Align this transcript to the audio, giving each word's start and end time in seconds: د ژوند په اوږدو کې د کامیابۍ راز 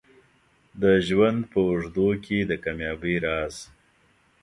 د 0.81 0.83
ژوند 1.07 1.39
په 1.51 1.59
اوږدو 1.67 2.07
کې 2.23 2.37
د 2.49 2.51
کامیابۍ 2.63 3.15
راز 3.25 3.55